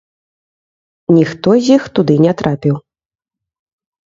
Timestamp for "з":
1.67-1.75